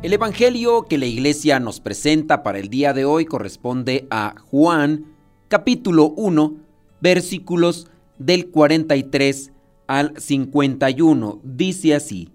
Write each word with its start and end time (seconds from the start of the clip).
El 0.00 0.12
Evangelio 0.12 0.84
que 0.84 0.96
la 0.96 1.06
iglesia 1.06 1.58
nos 1.58 1.80
presenta 1.80 2.44
para 2.44 2.60
el 2.60 2.68
día 2.68 2.92
de 2.92 3.04
hoy 3.04 3.24
corresponde 3.24 4.06
a 4.10 4.36
Juan 4.48 5.06
capítulo 5.48 6.10
1 6.10 6.54
versículos 7.00 7.90
del 8.16 8.48
43 8.48 9.50
al 9.88 10.14
51. 10.16 11.40
Dice 11.42 11.96
así, 11.96 12.28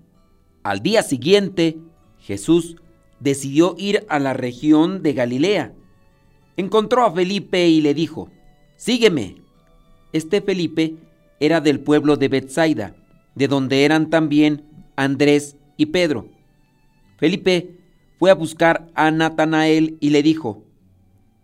al 0.61 0.81
día 0.83 1.03
siguiente 1.03 1.77
Jesús 2.19 2.75
decidió 3.21 3.75
ir 3.77 4.05
a 4.09 4.19
la 4.19 4.33
región 4.33 5.01
de 5.01 5.13
Galilea. 5.13 5.73
Encontró 6.57 7.05
a 7.05 7.13
Felipe 7.13 7.69
y 7.69 7.79
le 7.79 7.93
dijo, 7.93 8.29
sígueme. 8.75 9.37
Este 10.11 10.41
Felipe 10.41 10.95
era 11.39 11.61
del 11.61 11.79
pueblo 11.79 12.17
de 12.17 12.27
Bethsaida, 12.27 12.93
de 13.35 13.47
donde 13.47 13.85
eran 13.85 14.09
también 14.09 14.65
Andrés 14.97 15.55
y 15.77 15.85
Pedro. 15.85 16.27
Felipe 17.23 17.77
fue 18.19 18.31
a 18.31 18.35
buscar 18.35 18.89
a 18.95 19.09
Natanael 19.09 19.95
y 20.01 20.09
le 20.09 20.21
dijo, 20.21 20.65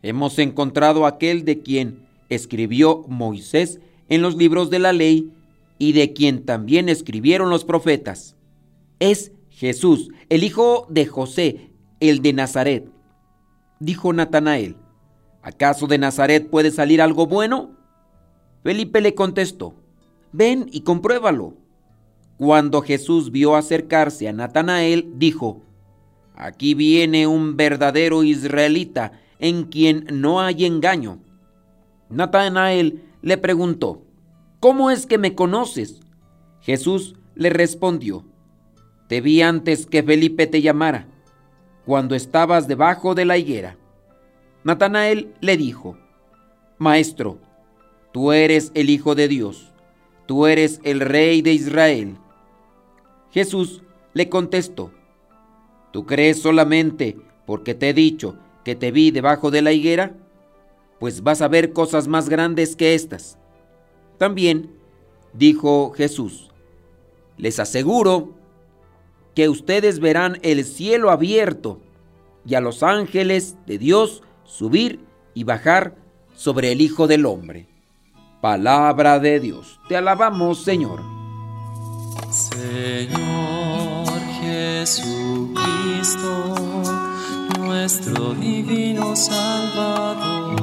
Hemos 0.01 0.37
encontrado 0.37 1.05
aquel 1.05 1.45
de 1.45 1.61
quien 1.61 2.05
escribió 2.27 3.05
Moisés 3.07 3.79
en 4.09 4.21
los 4.21 4.35
libros 4.35 4.69
de 4.69 4.79
la 4.79 4.91
ley 4.91 5.31
y 5.77 5.93
de 5.93 6.11
quien 6.11 6.43
también 6.43 6.89
escribieron 6.89 7.49
los 7.49 7.63
profetas. 7.63 8.35
Es 8.99 9.31
Jesús, 9.51 10.09
el 10.27 10.43
hijo 10.43 10.85
de 10.89 11.05
José, 11.05 11.71
el 12.01 12.21
de 12.21 12.33
Nazaret. 12.33 12.91
Dijo 13.79 14.11
Natanael, 14.11 14.75
¿acaso 15.41 15.87
de 15.87 15.97
Nazaret 15.97 16.49
puede 16.49 16.71
salir 16.71 17.01
algo 17.01 17.25
bueno? 17.25 17.77
Felipe 18.63 18.99
le 18.99 19.15
contestó, 19.15 19.75
ven 20.33 20.67
y 20.73 20.81
compruébalo. 20.81 21.53
Cuando 22.35 22.81
Jesús 22.81 23.31
vio 23.31 23.55
acercarse 23.55 24.27
a 24.27 24.33
Natanael, 24.33 25.13
dijo, 25.15 25.61
Aquí 26.39 26.73
viene 26.73 27.27
un 27.27 27.57
verdadero 27.57 28.23
israelita 28.23 29.11
en 29.39 29.65
quien 29.65 30.07
no 30.09 30.39
hay 30.39 30.63
engaño. 30.63 31.19
Natanael 32.09 33.03
le 33.21 33.37
preguntó, 33.37 34.03
¿Cómo 34.61 34.89
es 34.89 35.05
que 35.05 35.17
me 35.17 35.35
conoces? 35.35 35.99
Jesús 36.61 37.17
le 37.35 37.49
respondió, 37.49 38.23
Te 39.09 39.19
vi 39.19 39.41
antes 39.41 39.85
que 39.85 40.01
Felipe 40.01 40.47
te 40.47 40.61
llamara, 40.61 41.07
cuando 41.85 42.15
estabas 42.15 42.69
debajo 42.69 43.15
de 43.15 43.25
la 43.25 43.37
higuera. 43.37 43.75
Natanael 44.63 45.33
le 45.41 45.57
dijo, 45.57 45.97
Maestro, 46.77 47.37
tú 48.13 48.31
eres 48.31 48.71
el 48.75 48.89
Hijo 48.89 49.13
de 49.13 49.27
Dios, 49.27 49.73
tú 50.25 50.47
eres 50.47 50.79
el 50.85 51.01
Rey 51.01 51.41
de 51.41 51.51
Israel. 51.51 52.15
Jesús 53.29 53.83
le 54.13 54.29
contestó, 54.29 54.93
¿Tú 55.91 56.05
crees 56.05 56.41
solamente 56.41 57.17
porque 57.45 57.73
te 57.73 57.89
he 57.89 57.93
dicho 57.93 58.37
que 58.63 58.75
te 58.75 58.91
vi 58.91 59.11
debajo 59.11 59.51
de 59.51 59.61
la 59.61 59.71
higuera? 59.71 60.15
Pues 60.99 61.23
vas 61.23 61.41
a 61.41 61.47
ver 61.47 61.73
cosas 61.73 62.07
más 62.07 62.29
grandes 62.29 62.75
que 62.75 62.93
estas. 62.93 63.37
También 64.17 64.71
dijo 65.33 65.91
Jesús, 65.91 66.51
les 67.37 67.59
aseguro 67.59 68.35
que 69.33 69.49
ustedes 69.49 69.99
verán 69.99 70.39
el 70.41 70.65
cielo 70.65 71.09
abierto 71.09 71.79
y 72.45 72.55
a 72.55 72.61
los 72.61 72.83
ángeles 72.83 73.55
de 73.65 73.77
Dios 73.77 74.23
subir 74.43 74.99
y 75.33 75.43
bajar 75.43 75.95
sobre 76.33 76.71
el 76.71 76.81
Hijo 76.81 77.07
del 77.07 77.25
Hombre. 77.25 77.67
Palabra 78.41 79.19
de 79.19 79.39
Dios. 79.39 79.79
Te 79.87 79.97
alabamos, 79.97 80.63
Señor. 80.63 81.01
Señor 82.29 83.58
Jesucristo, 84.79 86.31
nuestro 87.59 88.33
divino 88.33 89.13
Salvador. 89.13 90.55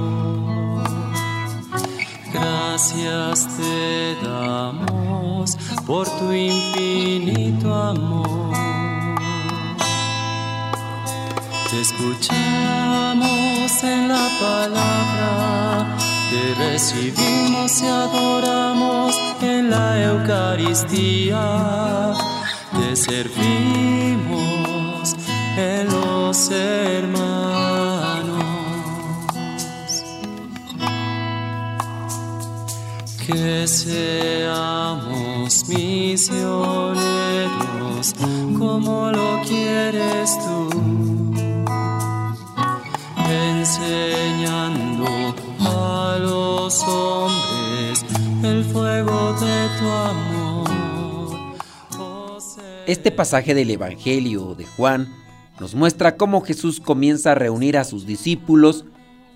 Gracias 2.33 3.47
te 3.59 4.17
damos 4.25 5.59
por 5.87 6.09
tu 6.19 6.33
infinito 6.33 7.75
amor. 7.75 8.57
Te 11.71 11.81
escuchamos 11.83 12.33
en 13.83 14.09
la 14.09 14.29
palabra, 14.41 15.95
te 16.31 16.55
recibimos 16.55 17.83
y 17.83 17.87
adoramos 17.87 19.15
en 19.43 19.69
la 19.71 20.03
Eucaristía, 20.05 21.45
servimos 22.97 24.37
en 25.57 25.87
los 25.89 26.51
hermanos. 26.51 27.25
Que 33.27 33.67
seamos 33.67 35.69
misioneros 35.69 36.95
como 38.59 39.11
lo 39.13 39.43
quieres 39.43 40.39
tú 40.39 40.71
enseñando 43.29 45.35
a 45.61 46.19
los 46.21 46.83
hombres 46.85 48.05
el 48.43 48.65
fuego 48.65 49.35
de 49.35 49.69
tu 49.79 49.91
amor. 49.91 50.36
Este 52.87 53.11
pasaje 53.11 53.53
del 53.53 53.73
Evangelio 53.73 54.55
de 54.55 54.65
Juan 54.65 55.09
nos 55.59 55.75
muestra 55.75 56.17
cómo 56.17 56.43
Jesús 56.43 56.79
comienza 56.79 57.33
a 57.33 57.35
reunir 57.35 57.77
a 57.77 57.83
sus 57.83 58.07
discípulos 58.07 58.85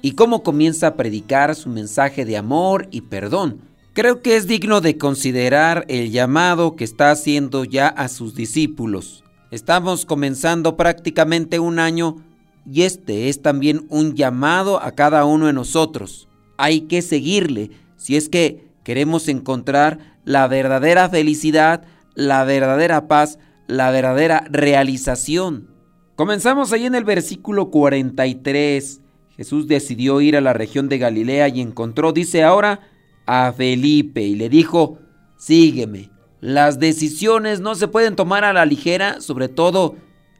y 0.03 0.13
cómo 0.13 0.45
comienza 0.45 0.87
a 0.87 0.95
predicar 0.95 1.57
su 1.57 1.69
mensaje 1.69 2.25
de 2.25 2.37
amor 2.37 2.87
y 2.93 3.01
perdón. 3.01 3.61
Creo 3.93 4.23
que 4.23 4.37
es 4.37 4.47
digno 4.47 4.81
de 4.81 4.97
considerar 4.99 5.85
el 5.89 6.13
llamado 6.13 6.77
que 6.77 6.85
está 6.85 7.11
haciendo 7.11 7.65
ya 7.65 7.89
a 7.89 8.07
sus 8.07 8.37
discípulos. 8.37 9.25
Estamos 9.51 10.07
comenzando 10.07 10.77
prácticamente 10.77 11.59
un 11.59 11.81
año 11.81 12.19
y 12.65 12.83
este 12.83 13.29
es 13.29 13.43
también 13.43 13.85
un 13.89 14.15
llamado 14.15 14.81
a 14.81 14.93
cada 14.93 15.25
uno 15.25 15.47
de 15.47 15.53
nosotros. 15.53 16.29
Hay 16.57 16.83
que 16.83 17.03
seguirle 17.03 17.73
si 17.97 18.15
es 18.15 18.29
que 18.29 18.71
queremos 18.85 19.27
encontrar 19.27 19.99
la 20.25 20.47
verdadera 20.47 21.09
felicidad, 21.09 21.83
la 22.21 22.45
verdadera 22.45 23.09
paz, 23.09 23.39
la 23.67 23.91
verdadera 23.91 24.45
realización. 24.51 25.71
Comenzamos 26.17 26.71
ahí 26.73 26.85
en 26.85 26.95
el 26.95 27.05
versículo 27.05 27.71
43. 27.71 29.01
Jesús 29.37 29.67
decidió 29.67 30.21
ir 30.21 30.37
a 30.37 30.43
la 30.43 30.53
región 30.53 30.91
de 30.91 30.99
Galilea 30.99 31.49
y 31.49 31.63
encontró, 31.63 32.13
dice 32.13 32.45
ahora, 32.45 32.81
a 33.25 33.53
Felipe 33.57 34.21
y 34.21 34.35
le 34.37 34.51
dijo, 34.51 34.99
sígueme. 35.39 36.11
Las 36.41 36.79
decisiones 36.79 37.61
no 37.61 37.75
se 37.75 37.89
pueden 37.89 38.17
tomar 38.17 38.45
a 38.45 38.53
la 38.53 38.67
ligera, 38.67 39.23
sobre 39.23 39.49
todo 39.49 39.97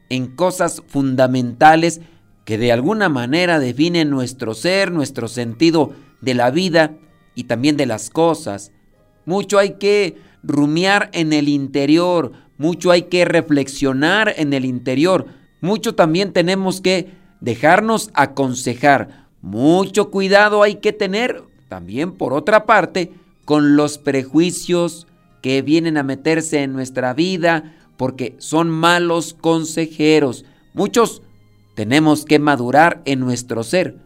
en 0.09 0.35
cosas 0.35 0.83
fundamentales 0.87 2.01
que 2.45 2.59
de 2.59 2.71
alguna 2.71 3.09
manera 3.09 3.59
definen 3.59 4.11
nuestro 4.11 4.53
ser, 4.53 4.91
nuestro 4.91 5.27
sentido 5.27 5.93
de 6.21 6.35
la 6.35 6.51
vida 6.51 6.95
y 7.33 7.45
también 7.45 7.75
de 7.75 7.87
las 7.87 8.11
cosas. 8.11 8.71
Mucho 9.25 9.57
hay 9.57 9.77
que 9.79 10.30
rumiar 10.43 11.09
en 11.13 11.33
el 11.33 11.49
interior, 11.49 12.31
mucho 12.57 12.91
hay 12.91 13.03
que 13.03 13.25
reflexionar 13.25 14.33
en 14.37 14.53
el 14.53 14.65
interior, 14.65 15.27
mucho 15.61 15.95
también 15.95 16.33
tenemos 16.33 16.81
que 16.81 17.11
dejarnos 17.39 18.09
aconsejar, 18.13 19.27
mucho 19.41 20.11
cuidado 20.11 20.63
hay 20.63 20.75
que 20.75 20.93
tener 20.93 21.43
también 21.67 22.11
por 22.11 22.33
otra 22.33 22.65
parte 22.65 23.11
con 23.45 23.75
los 23.75 23.97
prejuicios 23.97 25.07
que 25.41 25.61
vienen 25.61 25.97
a 25.97 26.03
meterse 26.03 26.61
en 26.61 26.73
nuestra 26.73 27.13
vida 27.13 27.75
porque 27.97 28.35
son 28.39 28.69
malos 28.69 29.35
consejeros. 29.39 30.45
Muchos 30.73 31.21
tenemos 31.75 32.25
que 32.25 32.39
madurar 32.39 33.01
en 33.05 33.19
nuestro 33.19 33.63
ser. 33.63 33.97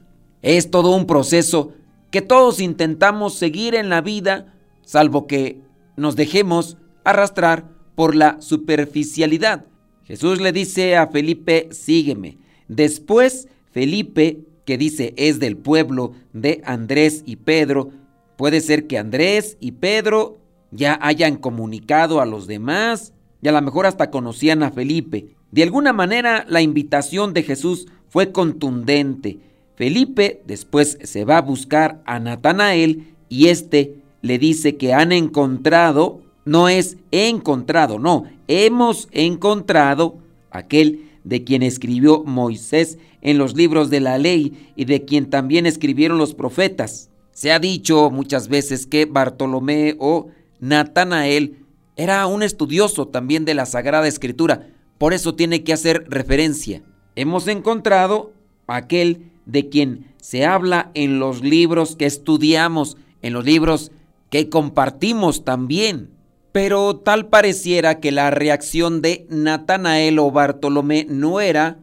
Es 0.42 0.70
todo 0.70 0.96
un 0.96 1.06
proceso 1.08 1.74
que 2.12 2.22
todos 2.22 2.60
intentamos 2.60 3.36
seguir 3.36 3.76
en 3.76 3.90
la 3.90 4.02
vida, 4.02 4.54
salvo 4.84 5.28
que 5.28 5.62
nos 5.98 6.16
dejemos 6.16 6.78
arrastrar 7.04 7.70
por 7.96 8.16
la 8.16 8.42
superficialidad. 8.42 9.66
Jesús 10.04 10.40
le 10.42 10.52
dice 10.52 10.98
a 10.98 11.08
Felipe, 11.08 11.70
sígueme. 11.72 12.38
Después 12.68 13.48
Felipe 13.72 14.46
que 14.66 14.78
dice 14.78 15.14
es 15.16 15.40
del 15.40 15.58
pueblo 15.58 16.14
de 16.34 16.62
Andrés 16.66 17.24
y 17.26 17.38
Pedro, 17.38 17.92
puede 18.36 18.60
ser 18.60 18.88
que 18.88 18.98
Andrés 18.98 19.58
y 19.60 19.74
Pedro 19.74 20.40
ya 20.72 21.00
hayan 21.02 21.38
comunicado 21.38 22.20
a 22.20 22.26
los 22.26 22.48
demás 22.48 23.14
y 23.42 23.48
a 23.48 23.52
lo 23.52 23.62
mejor 23.62 23.86
hasta 23.86 24.10
conocían 24.10 24.64
a 24.64 24.72
Felipe. 24.72 25.36
De 25.52 25.64
alguna 25.64 25.94
manera 25.94 26.46
la 26.50 26.62
invitación 26.62 27.34
de 27.34 27.44
Jesús 27.44 27.88
fue 28.10 28.32
contundente. 28.32 29.40
Felipe 29.76 30.42
después 30.46 30.98
se 31.04 31.26
va 31.26 31.38
a 31.38 31.42
buscar 31.42 32.02
a 32.06 32.20
Natanael 32.20 33.16
y 33.30 33.48
éste 33.48 34.02
le 34.26 34.40
dice 34.40 34.76
que 34.76 34.92
han 34.92 35.12
encontrado, 35.12 36.20
no 36.46 36.68
es 36.68 36.98
encontrado, 37.12 38.00
no, 38.00 38.24
hemos 38.48 39.08
encontrado 39.12 40.18
aquel 40.50 41.12
de 41.24 41.44
quien 41.44 41.62
escribió 41.62 42.24
Moisés 42.24 42.98
en 43.22 43.38
los 43.38 43.56
libros 43.56 43.92
de 43.92 44.00
la 44.00 44.18
ley 44.18 44.72
y 44.76 44.86
de 44.86 45.06
quien 45.06 45.30
también 45.30 45.68
escribieron 45.68 46.18
los 46.18 46.34
profetas. 46.34 47.12
Se 47.34 47.52
ha 47.52 47.60
dicho 47.60 48.10
muchas 48.10 48.48
veces 48.48 48.88
que 48.88 49.06
Bartolomé 49.06 49.96
o 50.00 50.30
Natanael 50.60 51.60
era 51.96 52.26
un 52.26 52.42
estudioso 52.42 53.08
también 53.08 53.46
de 53.46 53.54
la 53.54 53.68
Sagrada 53.68 54.08
Escritura, 54.08 54.70
por 54.98 55.14
eso 55.14 55.36
tiene 55.36 55.64
que 55.64 55.74
hacer 55.74 56.04
referencia. 56.10 56.82
Hemos 57.16 57.48
encontrado 57.48 58.34
aquel 58.66 59.30
de 59.46 59.70
quien 59.70 60.16
se 60.20 60.48
habla 60.48 60.90
en 60.96 61.20
los 61.20 61.44
libros 61.44 61.96
que 61.96 62.08
estudiamos, 62.08 62.98
en 63.22 63.34
los 63.34 63.46
libros 63.46 63.92
que 64.36 64.50
compartimos 64.50 65.46
también. 65.46 66.10
Pero 66.52 66.98
tal 66.98 67.30
pareciera 67.30 68.02
que 68.02 68.12
la 68.12 68.32
reacción 68.32 69.02
de 69.02 69.26
Natanael 69.30 70.20
o 70.20 70.30
Bartolomé 70.30 71.06
no 71.10 71.40
era 71.40 71.80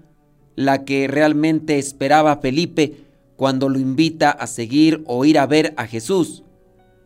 la 0.54 0.84
que 0.84 1.08
realmente 1.08 1.78
esperaba 1.78 2.36
Felipe 2.42 3.06
cuando 3.36 3.70
lo 3.70 3.78
invita 3.78 4.30
a 4.30 4.46
seguir 4.46 5.02
o 5.06 5.24
ir 5.24 5.38
a 5.38 5.46
ver 5.46 5.72
a 5.78 5.86
Jesús. 5.86 6.42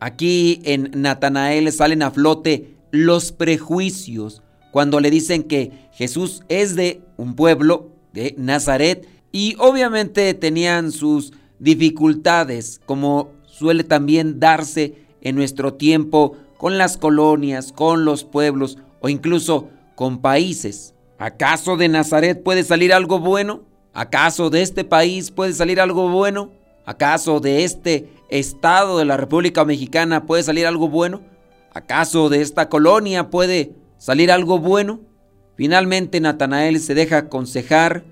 Aquí 0.01 0.59
en 0.65 0.91
Natanael 0.93 1.71
salen 1.71 2.01
a 2.01 2.11
flote 2.11 2.75
los 2.91 3.31
prejuicios 3.31 4.43
cuando 4.73 4.99
le 4.99 5.09
dicen 5.09 5.43
que 5.43 5.71
Jesús 5.93 6.43
es 6.49 6.75
de 6.75 6.99
un 7.15 7.37
pueblo 7.37 7.93
de 8.11 8.35
Nazaret 8.37 9.07
y 9.31 9.55
obviamente 9.59 10.33
tenían 10.33 10.91
sus 10.91 11.31
dificultades 11.57 12.81
como 12.85 13.31
suele 13.45 13.85
también 13.85 14.41
darse 14.41 15.06
en 15.21 15.35
nuestro 15.35 15.73
tiempo 15.73 16.35
con 16.57 16.77
las 16.77 16.97
colonias, 16.97 17.71
con 17.71 18.05
los 18.05 18.23
pueblos 18.23 18.77
o 18.99 19.09
incluso 19.09 19.69
con 19.95 20.19
países. 20.19 20.93
¿Acaso 21.17 21.77
de 21.77 21.87
Nazaret 21.87 22.43
puede 22.43 22.63
salir 22.63 22.93
algo 22.93 23.19
bueno? 23.19 23.63
¿Acaso 23.93 24.49
de 24.49 24.61
este 24.61 24.83
país 24.83 25.31
puede 25.31 25.53
salir 25.53 25.81
algo 25.81 26.09
bueno? 26.09 26.51
¿Acaso 26.85 27.39
de 27.39 27.63
este 27.63 28.09
estado 28.29 28.99
de 28.99 29.05
la 29.05 29.17
República 29.17 29.65
Mexicana 29.65 30.25
puede 30.25 30.43
salir 30.43 30.67
algo 30.67 30.87
bueno? 30.87 31.21
¿Acaso 31.73 32.29
de 32.29 32.41
esta 32.41 32.69
colonia 32.69 33.29
puede 33.29 33.73
salir 33.97 34.31
algo 34.31 34.59
bueno? 34.59 35.01
Finalmente 35.55 36.19
Natanael 36.19 36.79
se 36.79 36.93
deja 36.93 37.17
aconsejar, 37.17 38.03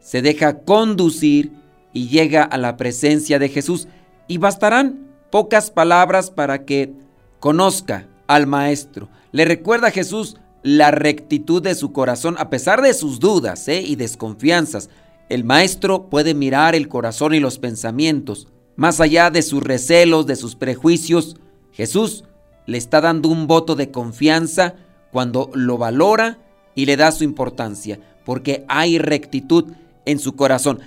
se 0.00 0.22
deja 0.22 0.60
conducir 0.60 1.52
y 1.92 2.08
llega 2.08 2.44
a 2.44 2.56
la 2.56 2.76
presencia 2.76 3.38
de 3.38 3.48
Jesús. 3.48 3.88
Y 4.28 4.38
bastarán 4.38 5.13
pocas 5.34 5.72
palabras 5.72 6.30
para 6.30 6.64
que 6.64 6.92
conozca 7.40 8.06
al 8.28 8.46
Maestro. 8.46 9.08
Le 9.32 9.44
recuerda 9.44 9.88
a 9.88 9.90
Jesús 9.90 10.36
la 10.62 10.92
rectitud 10.92 11.60
de 11.60 11.74
su 11.74 11.92
corazón 11.92 12.36
a 12.38 12.50
pesar 12.50 12.82
de 12.82 12.94
sus 12.94 13.18
dudas 13.18 13.66
¿eh? 13.66 13.82
y 13.82 13.96
desconfianzas. 13.96 14.90
El 15.28 15.42
Maestro 15.42 16.08
puede 16.08 16.34
mirar 16.34 16.76
el 16.76 16.86
corazón 16.86 17.34
y 17.34 17.40
los 17.40 17.58
pensamientos. 17.58 18.46
Más 18.76 19.00
allá 19.00 19.32
de 19.32 19.42
sus 19.42 19.60
recelos, 19.60 20.28
de 20.28 20.36
sus 20.36 20.54
prejuicios, 20.54 21.34
Jesús 21.72 22.22
le 22.66 22.78
está 22.78 23.00
dando 23.00 23.28
un 23.28 23.48
voto 23.48 23.74
de 23.74 23.90
confianza 23.90 24.76
cuando 25.10 25.50
lo 25.52 25.78
valora 25.78 26.38
y 26.76 26.86
le 26.86 26.96
da 26.96 27.10
su 27.10 27.24
importancia, 27.24 27.98
porque 28.24 28.64
hay 28.68 28.98
rectitud 28.98 29.72
en 30.06 30.20
su 30.20 30.36
corazón. 30.36 30.78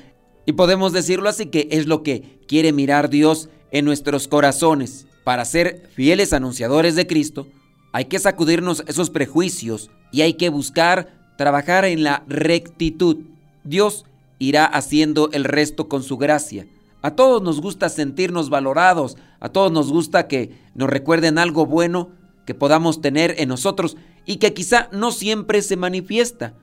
Y 0.46 0.54
podemos 0.54 0.94
decirlo 0.94 1.28
así 1.28 1.48
que 1.48 1.68
es 1.70 1.86
lo 1.86 2.02
que 2.02 2.40
quiere 2.48 2.72
mirar 2.72 3.10
Dios 3.10 3.50
en 3.72 3.86
nuestros 3.86 4.28
corazones. 4.28 5.08
Para 5.24 5.46
ser 5.46 5.90
fieles 5.94 6.34
anunciadores 6.34 6.96
de 6.96 7.08
Cristo, 7.08 7.48
hay 7.92 8.06
que 8.06 8.20
sacudirnos 8.20 8.84
esos 8.88 9.10
prejuicios 9.10 9.90
y 10.12 10.22
hay 10.22 10.36
que 10.36 10.50
buscar 10.50 11.34
trabajar 11.38 11.86
en 11.86 12.04
la 12.04 12.24
rectitud. 12.28 13.18
Dios 13.64 14.06
irá 14.40 14.66
haciendo 14.66 15.30
el 15.34 15.44
resto 15.44 15.88
con 15.88 16.04
su 16.04 16.18
gracia. 16.18 16.68
A 17.02 17.16
todos 17.16 17.42
nos 17.42 17.62
gusta 17.62 17.90
sentirnos 17.90 18.50
valorados, 18.50 19.18
a 19.40 19.50
todos 19.50 19.72
nos 19.72 19.92
gusta 19.92 20.28
que 20.28 20.52
nos 20.76 20.90
recuerden 20.90 21.38
algo 21.38 21.66
bueno 21.66 22.10
que 22.46 22.56
podamos 22.56 23.02
tener 23.02 23.36
en 23.38 23.50
nosotros 23.50 23.98
y 24.26 24.38
que 24.38 24.54
quizá 24.54 24.90
no 24.92 25.12
siempre 25.12 25.62
se 25.62 25.78
manifiesta. 25.78 26.54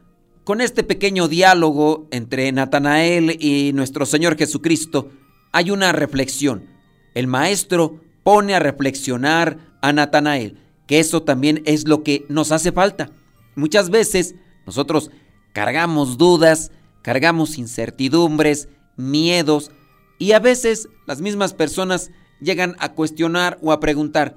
Con 0.45 0.61
este 0.61 0.83
pequeño 0.83 1.29
diálogo 1.29 2.07
entre 2.11 2.51
Natanael 2.53 3.39
y 3.41 3.73
nuestro 3.73 4.07
Señor 4.07 4.37
Jesucristo 4.37 5.11
hay 5.53 5.71
una 5.71 5.93
reflexión. 5.93 6.74
El 7.15 7.27
maestro 7.27 8.01
pone 8.23 8.55
a 8.55 8.59
reflexionar 8.59 9.59
a 9.81 9.93
Natanael, 9.93 10.59
que 10.87 10.99
eso 10.99 11.23
también 11.23 11.63
es 11.65 11.87
lo 11.87 12.03
que 12.03 12.27
nos 12.29 12.53
hace 12.53 12.73
falta. 12.73 13.11
Muchas 13.55 13.91
veces 13.91 14.35
nosotros 14.67 15.11
cargamos 15.53 16.19
dudas, 16.19 16.73
cargamos 17.03 17.59
incertidumbres, 17.59 18.69
miedos, 18.97 19.71
y 20.19 20.33
a 20.33 20.41
veces 20.41 20.89
las 21.07 21.21
mismas 21.21 21.55
personas 21.55 22.11
llegan 22.41 22.77
a 22.79 22.93
cuestionar 22.93 23.59
o 23.63 23.73
a 23.73 23.81
preguntar, 23.81 24.37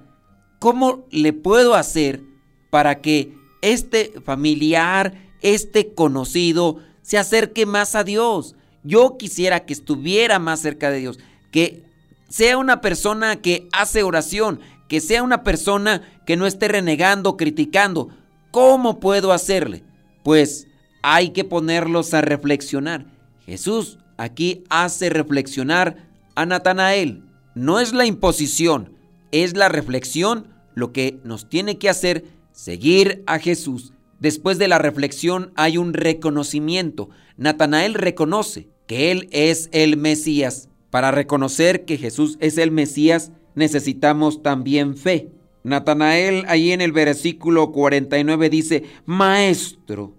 ¿cómo 0.60 1.06
le 1.12 1.34
puedo 1.34 1.76
hacer 1.76 2.22
para 2.70 3.02
que 3.02 3.34
este 3.62 4.14
familiar, 4.24 5.32
este 5.42 5.94
conocido, 5.94 6.78
se 7.02 7.18
acerque 7.18 7.66
más 7.66 7.96
a 7.96 8.04
Dios? 8.04 8.56
Yo 8.84 9.18
quisiera 9.18 9.66
que 9.66 9.74
estuviera 9.74 10.40
más 10.40 10.60
cerca 10.60 10.90
de 10.90 11.00
Dios, 11.00 11.20
que 11.52 11.87
sea 12.28 12.58
una 12.58 12.82
persona 12.82 13.38
que 13.38 13.68
hace 13.72 14.04
oración, 14.04 14.60
que 14.88 15.02
sea 15.02 15.24
una 15.24 15.44
persona 15.44 16.02
que 16.26 16.36
no 16.38 16.46
esté 16.46 16.68
renegando, 16.68 17.38
criticando. 17.38 18.10
¿Cómo 18.52 19.00
puedo 19.00 19.32
hacerle? 19.32 19.84
Pues 20.24 20.68
hay 21.02 21.30
que 21.30 21.44
ponerlos 21.44 22.14
a 22.14 22.22
reflexionar. 22.22 23.06
Jesús 23.46 24.00
aquí 24.18 24.64
hace 24.70 25.10
reflexionar 25.10 26.08
a 26.36 26.46
Natanael. 26.46 27.24
No 27.56 27.80
es 27.80 27.94
la 27.94 28.06
imposición, 28.06 28.94
es 29.32 29.56
la 29.56 29.70
reflexión 29.70 30.48
lo 30.76 30.94
que 30.94 31.20
nos 31.24 31.50
tiene 31.50 31.78
que 31.78 31.90
hacer 31.90 32.26
seguir 32.52 33.24
a 33.26 33.40
Jesús. 33.40 33.94
Después 34.20 34.58
de 34.58 34.68
la 34.68 34.80
reflexión 34.80 35.52
hay 35.56 35.78
un 35.78 35.94
reconocimiento. 35.94 37.10
Natanael 37.38 37.94
reconoce 37.94 38.68
que 38.86 39.12
Él 39.12 39.28
es 39.32 39.70
el 39.72 39.98
Mesías. 39.98 40.70
Para 40.98 41.12
reconocer 41.12 41.86
que 41.86 42.00
Jesús 42.00 42.40
es 42.42 42.58
el 42.58 42.72
Mesías 42.72 43.32
necesitamos 43.54 44.42
también 44.42 44.98
fe. 44.98 45.30
Natanael 45.62 46.44
ahí 46.48 46.72
en 46.72 46.82
el 46.82 46.92
versículo 46.92 47.72
49 47.72 48.50
dice, 48.50 48.84
Maestro, 49.06 50.16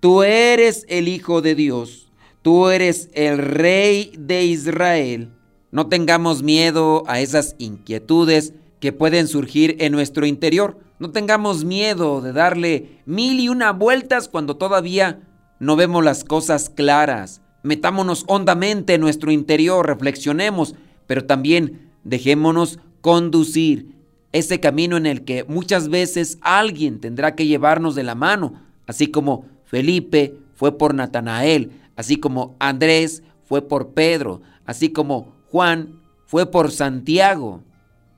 tú 0.00 0.24
eres 0.24 0.84
el 0.88 1.06
Hijo 1.06 1.42
de 1.42 1.54
Dios, 1.54 2.10
tú 2.42 2.70
eres 2.70 3.08
el 3.12 3.38
Rey 3.38 4.14
de 4.18 4.46
Israel. 4.46 5.30
No 5.70 5.86
tengamos 5.86 6.42
miedo 6.42 7.04
a 7.06 7.20
esas 7.20 7.54
inquietudes 7.58 8.52
que 8.80 8.92
pueden 8.92 9.28
surgir 9.28 9.76
en 9.78 9.92
nuestro 9.92 10.26
interior. 10.26 10.80
No 10.98 11.12
tengamos 11.12 11.64
miedo 11.64 12.20
de 12.20 12.32
darle 12.32 12.98
mil 13.06 13.38
y 13.38 13.48
una 13.48 13.70
vueltas 13.70 14.28
cuando 14.28 14.56
todavía 14.56 15.20
no 15.60 15.76
vemos 15.76 16.04
las 16.04 16.24
cosas 16.24 16.68
claras 16.68 17.42
metámonos 17.62 18.24
hondamente 18.28 18.94
en 18.94 19.00
nuestro 19.00 19.30
interior, 19.30 19.86
reflexionemos, 19.86 20.74
pero 21.06 21.24
también 21.24 21.90
dejémonos 22.04 22.78
conducir 23.00 23.96
ese 24.32 24.60
camino 24.60 24.96
en 24.96 25.06
el 25.06 25.24
que 25.24 25.44
muchas 25.44 25.88
veces 25.88 26.38
alguien 26.42 27.00
tendrá 27.00 27.34
que 27.34 27.46
llevarnos 27.46 27.94
de 27.94 28.02
la 28.02 28.14
mano, 28.14 28.62
así 28.86 29.08
como 29.08 29.46
Felipe 29.64 30.34
fue 30.54 30.76
por 30.76 30.94
Natanael, 30.94 31.70
así 31.96 32.16
como 32.16 32.56
Andrés 32.58 33.22
fue 33.44 33.62
por 33.62 33.94
Pedro, 33.94 34.42
así 34.64 34.90
como 34.90 35.34
Juan 35.50 36.00
fue 36.26 36.50
por 36.50 36.70
Santiago. 36.70 37.62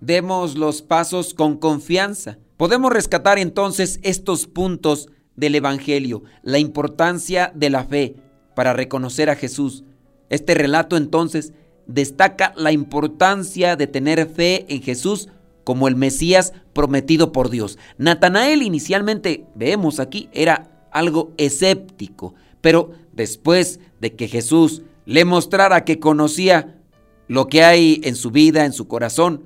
Demos 0.01 0.57
los 0.57 0.83
pasos 0.83 1.35
con 1.35 1.57
confianza. 1.57 2.39
Podemos 2.57 2.93
rescatar 2.93 3.39
entonces 3.39 4.01
estos 4.03 4.47
puntos 4.47 5.09
del 5.37 5.55
Evangelio, 5.55 6.25
la 6.43 6.59
importancia 6.59 7.53
de 7.55 7.71
la 7.71 7.85
fe, 7.85 8.17
para 8.59 8.73
reconocer 8.73 9.31
a 9.31 9.37
Jesús. 9.37 9.85
Este 10.31 10.53
relato 10.53 10.97
entonces 10.97 11.53
destaca 11.87 12.53
la 12.57 12.73
importancia 12.73 13.77
de 13.77 13.87
tener 13.87 14.27
fe 14.27 14.67
en 14.69 14.83
Jesús 14.83 15.29
como 15.63 15.87
el 15.87 15.95
Mesías 15.95 16.53
prometido 16.73 17.31
por 17.31 17.51
Dios. 17.51 17.79
Natanael 17.99 18.65
inicialmente, 18.65 19.47
vemos 19.55 20.01
aquí, 20.01 20.29
era 20.33 20.89
algo 20.91 21.31
escéptico, 21.37 22.35
pero 22.61 22.91
después 23.13 23.79
de 24.01 24.17
que 24.17 24.27
Jesús 24.27 24.83
le 25.07 25.25
mostrara 25.25 25.85
que 25.85 26.01
conocía 26.01 26.81
lo 27.29 27.47
que 27.47 27.63
hay 27.63 28.01
en 28.03 28.17
su 28.17 28.33
vida, 28.33 28.65
en 28.65 28.73
su 28.73 28.89
corazón, 28.89 29.45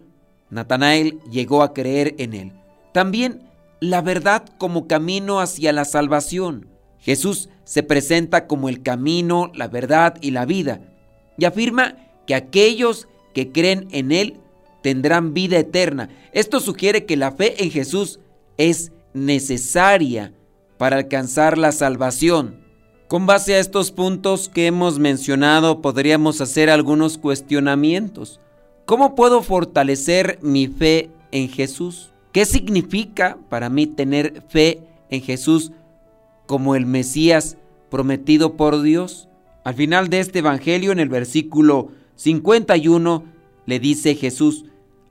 Natanael 0.49 1.21
llegó 1.31 1.63
a 1.63 1.75
creer 1.75 2.15
en 2.17 2.33
él. 2.33 2.53
También 2.95 3.43
la 3.79 4.01
verdad 4.01 4.47
como 4.57 4.89
camino 4.89 5.39
hacia 5.39 5.75
la 5.75 5.85
salvación. 5.85 6.72
Jesús 7.03 7.51
se 7.65 7.83
presenta 7.83 8.47
como 8.47 8.71
el 8.71 8.83
camino, 8.83 9.53
la 9.55 9.69
verdad 9.69 10.17
y 10.23 10.31
la 10.31 10.47
vida 10.47 10.81
y 11.37 11.45
afirma 11.45 11.97
que 12.27 12.35
aquellos 12.35 13.09
que 13.35 13.51
creen 13.51 13.89
en 13.91 14.13
Él 14.13 14.37
tendrán 14.83 15.35
vida 15.35 15.59
eterna. 15.59 16.09
Esto 16.33 16.61
sugiere 16.61 17.05
que 17.05 17.17
la 17.17 17.33
fe 17.33 17.63
en 17.63 17.71
Jesús 17.71 18.21
es 18.57 18.93
necesaria 19.15 20.33
para 20.79 20.97
alcanzar 20.97 21.59
la 21.59 21.73
salvación. 21.73 22.61
Con 23.09 23.27
base 23.27 23.55
a 23.55 23.59
estos 23.59 23.93
puntos 23.93 24.49
que 24.49 24.67
hemos 24.67 24.99
mencionado, 24.99 25.83
podríamos 25.83 26.41
hacer 26.41 26.71
algunos 26.71 27.19
cuestionamientos. 27.19 28.41
¿Cómo 28.87 29.15
puedo 29.15 29.43
fortalecer 29.43 30.39
mi 30.43 30.67
fe 30.67 31.11
en 31.31 31.49
Jesús? 31.49 32.13
¿Qué 32.33 32.47
significa 32.47 33.37
para 33.51 33.69
mí 33.69 33.87
tener 33.87 34.43
fe 34.49 34.81
en 35.11 35.21
Jesús 35.23 35.73
como 36.47 36.75
el 36.75 36.87
Mesías 36.87 37.57
prometido 37.91 38.57
por 38.57 38.83
Dios? 38.83 39.29
Al 39.65 39.75
final 39.75 40.09
de 40.09 40.21
este 40.21 40.41
Evangelio, 40.41 40.93
en 40.93 40.99
el 40.99 41.09
versículo 41.09 41.93
51, 42.17 43.25
le 43.67 43.79
dice 43.79 44.15
Jesús 44.15 44.65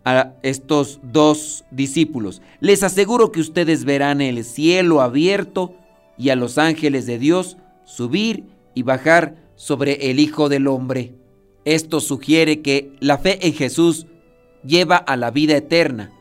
a 0.04 0.34
estos 0.42 1.00
dos 1.04 1.64
discípulos, 1.72 2.42
les 2.60 2.84
aseguro 2.84 3.32
que 3.32 3.40
ustedes 3.40 3.86
verán 3.86 4.20
el 4.20 4.44
cielo 4.44 5.02
abierto 5.02 5.76
y 6.18 6.30
a 6.30 6.36
los 6.36 6.58
ángeles 6.58 7.06
de 7.06 7.20
Dios 7.20 7.58
subir 7.86 8.46
y 8.74 8.84
bajar 8.84 9.36
sobre 9.56 10.10
el 10.10 10.20
Hijo 10.20 10.50
del 10.50 10.68
Hombre. 10.68 11.14
Esto 11.66 12.00
sugiere 12.00 12.62
que 12.62 12.94
la 13.00 13.20
fe 13.20 13.46
en 13.46 13.54
Jesús 13.54 14.08
lleva 14.66 14.98
a 14.98 15.16
la 15.16 15.32
vida 15.32 15.56
eterna 15.56 16.12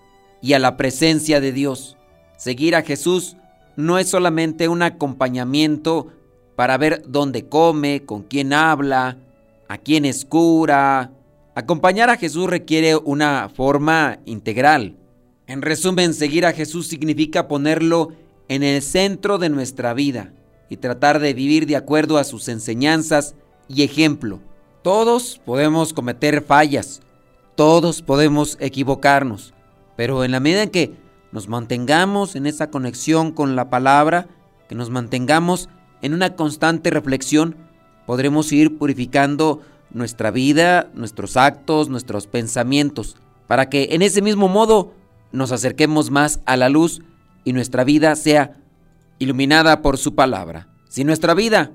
y 0.43 0.53
a 0.53 0.59
la 0.59 0.77
presencia 0.77 1.41
de 1.41 1.53
Dios. 1.53 1.97
Seguir 2.37 2.77
a 2.77 2.83
Jesús 2.83 3.37
no 3.81 3.99
es 3.99 4.09
solamente 4.09 4.69
un 4.69 4.83
acompañamiento 4.83 6.09
para 6.57 6.77
ver 6.79 7.03
dónde 7.07 7.49
come, 7.49 8.05
con 8.05 8.23
quién 8.23 8.53
habla, 8.53 9.17
a 9.69 9.79
quién 9.79 10.05
escura. 10.05 11.13
Acompañar 11.55 12.11
a 12.11 12.17
Jesús 12.17 12.49
requiere 12.49 12.97
una 12.97 13.49
forma 13.49 14.19
integral. 14.27 14.97
En 15.47 15.63
resumen, 15.63 16.15
seguir 16.15 16.47
a 16.47 16.53
Jesús 16.53 16.87
significa 16.87 17.49
ponerlo 17.49 18.11
en 18.49 18.63
el 18.63 18.83
centro 18.83 19.39
de 19.39 19.49
nuestra 19.49 19.95
vida 19.95 20.33
y 20.69 20.77
tratar 20.77 21.19
de 21.19 21.35
vivir 21.35 21.67
de 21.67 21.77
acuerdo 21.77 22.19
a 22.19 22.25
sus 22.25 22.49
enseñanzas 22.49 23.35
y 23.69 23.83
ejemplo. 23.83 24.41
Todos 24.83 25.41
podemos 25.45 25.93
cometer 25.93 26.43
fallas, 26.43 27.01
todos 27.55 28.03
podemos 28.03 28.57
equivocarnos, 28.61 29.53
pero 29.97 30.25
en 30.25 30.31
la 30.31 30.41
medida 30.41 30.63
en 30.63 30.71
que 30.71 30.93
nos 31.33 31.49
mantengamos 31.49 32.37
en 32.37 32.47
esa 32.47 32.71
conexión 32.71 33.33
con 33.33 33.57
la 33.57 33.71
palabra, 33.71 34.29
que 34.69 34.75
nos 34.75 34.91
mantengamos 34.91 35.69
en 36.03 36.15
una 36.15 36.35
constante 36.37 36.91
reflexión, 36.91 37.57
podremos 38.07 38.53
ir 38.53 38.79
purificando 38.79 39.61
nuestra 39.93 40.31
vida, 40.31 40.91
nuestros 40.95 41.37
actos, 41.37 41.89
nuestros 41.89 42.27
pensamientos, 42.27 43.17
para 43.47 43.69
que 43.69 43.89
en 43.93 44.03
ese 44.03 44.23
mismo 44.23 44.49
modo 44.49 44.95
nos 45.33 45.53
acerquemos 45.53 46.11
más 46.11 46.41
a 46.47 46.57
la 46.57 46.69
luz 46.69 47.03
y 47.45 47.53
nuestra 47.53 47.85
vida 47.85 48.15
sea 48.17 48.57
iluminada 49.19 49.83
por 49.83 49.99
su 49.99 50.15
palabra. 50.15 50.69
Si 50.89 51.05
nuestra 51.05 51.35
vida 51.35 51.73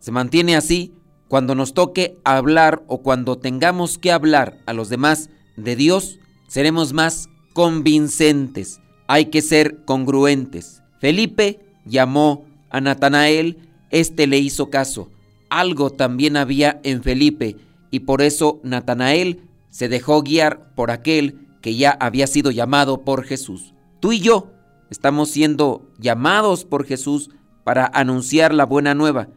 se 0.00 0.12
mantiene 0.12 0.56
así, 0.56 0.94
cuando 1.28 1.54
nos 1.54 1.72
toque 1.72 2.18
hablar 2.24 2.82
o 2.88 3.02
cuando 3.02 3.38
tengamos 3.38 3.98
que 3.98 4.12
hablar 4.12 4.58
a 4.66 4.72
los 4.72 4.88
demás 4.88 5.30
de 5.56 5.76
Dios, 5.76 6.18
seremos 6.46 6.92
más 6.92 7.28
convincentes. 7.54 8.80
Hay 9.12 9.26
que 9.26 9.42
ser 9.42 9.84
congruentes. 9.84 10.82
Felipe 10.98 11.60
llamó 11.84 12.46
a 12.70 12.80
Natanael, 12.80 13.58
este 13.90 14.26
le 14.26 14.38
hizo 14.38 14.70
caso. 14.70 15.10
Algo 15.50 15.90
también 15.90 16.38
había 16.38 16.80
en 16.82 17.02
Felipe 17.02 17.58
y 17.90 18.00
por 18.00 18.22
eso 18.22 18.58
Natanael 18.62 19.42
se 19.68 19.90
dejó 19.90 20.22
guiar 20.22 20.74
por 20.74 20.90
aquel 20.90 21.46
que 21.60 21.76
ya 21.76 21.90
había 21.90 22.26
sido 22.26 22.50
llamado 22.50 23.04
por 23.04 23.24
Jesús. 23.24 23.74
Tú 24.00 24.12
y 24.12 24.20
yo 24.20 24.50
estamos 24.88 25.28
siendo 25.28 25.90
llamados 25.98 26.64
por 26.64 26.86
Jesús 26.86 27.28
para 27.64 27.90
anunciar 27.92 28.54
la 28.54 28.64
buena 28.64 28.94
nueva 28.94 29.28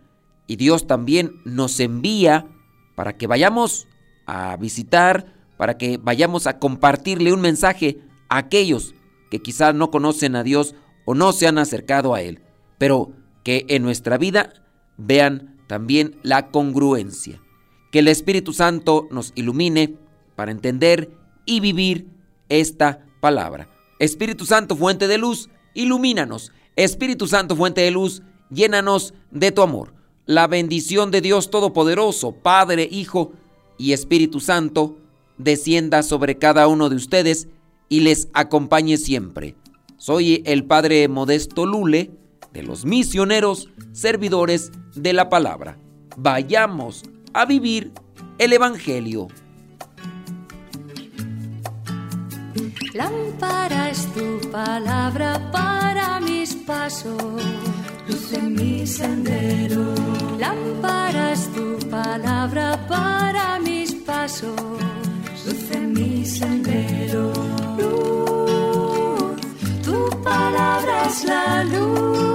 y 0.47 0.55
Dios 0.55 0.87
también 0.87 1.41
nos 1.43 1.81
envía 1.81 2.47
para 2.95 3.17
que 3.17 3.27
vayamos 3.27 3.89
a 4.25 4.55
visitar, 4.55 5.33
para 5.57 5.77
que 5.77 5.97
vayamos 5.97 6.47
a 6.47 6.59
compartirle 6.59 7.33
un 7.33 7.41
mensaje 7.41 7.97
a 8.29 8.37
aquellos 8.37 8.95
que 9.35 9.41
quizás 9.41 9.75
no 9.75 9.91
conocen 9.91 10.37
a 10.37 10.43
Dios 10.43 10.75
o 11.03 11.13
no 11.13 11.33
se 11.33 11.45
han 11.45 11.57
acercado 11.57 12.13
a 12.13 12.21
Él. 12.21 12.39
Pero 12.77 13.11
que 13.43 13.65
en 13.67 13.83
nuestra 13.83 14.17
vida 14.17 14.53
vean 14.97 15.57
también 15.67 16.17
la 16.23 16.51
congruencia. 16.51 17.41
Que 17.91 17.99
el 17.99 18.07
Espíritu 18.07 18.53
Santo 18.53 19.09
nos 19.11 19.33
ilumine 19.35 19.97
para 20.35 20.51
entender 20.51 21.11
y 21.45 21.59
vivir 21.59 22.07
esta 22.47 23.05
palabra. 23.19 23.69
Espíritu 23.99 24.45
Santo, 24.45 24.77
fuente 24.77 25.07
de 25.09 25.17
luz, 25.17 25.49
ilumínanos. 25.73 26.53
Espíritu 26.77 27.27
Santo, 27.27 27.57
fuente 27.57 27.81
de 27.81 27.91
luz, 27.91 28.23
llénanos 28.49 29.13
de 29.31 29.51
tu 29.51 29.61
amor. 29.61 29.93
La 30.25 30.47
bendición 30.47 31.11
de 31.11 31.19
Dios 31.19 31.49
Todopoderoso, 31.49 32.31
Padre, 32.31 32.87
Hijo 32.89 33.33
y 33.77 33.91
Espíritu 33.91 34.39
Santo, 34.39 34.97
descienda 35.37 36.03
sobre 36.03 36.37
cada 36.37 36.67
uno 36.67 36.89
de 36.89 36.95
ustedes 36.95 37.49
y 37.89 38.01
les 38.01 38.27
acompañe 38.33 38.97
siempre. 38.97 39.55
Soy 39.97 40.43
el 40.45 40.65
Padre 40.65 41.07
Modesto 41.07 41.65
Lule 41.65 42.11
de 42.53 42.63
los 42.63 42.85
misioneros 42.85 43.69
servidores 43.91 44.71
de 44.95 45.13
la 45.13 45.29
palabra. 45.29 45.77
Vayamos 46.17 47.03
a 47.33 47.45
vivir 47.45 47.91
el 48.37 48.53
Evangelio. 48.53 49.27
Lámpara 52.93 53.89
es 53.89 54.07
tu 54.13 54.49
palabra 54.51 55.51
para 55.51 56.21
mis 56.21 56.55
pasos, 56.55 57.43
luz 58.07 58.31
en 58.31 58.53
mi 58.53 58.87
sendero. 58.87 59.93
Lámpara 60.39 61.33
es 61.33 61.49
tu 61.51 61.77
palabra 61.89 62.79
para 62.87 63.59
mis 63.59 63.93
pasos, 63.95 64.55
luz 65.45 65.71
en 65.71 65.91
mi 65.91 66.25
sendero. 66.25 67.64
It's 71.03 71.23
la 71.23 71.63
luz. 71.63 72.34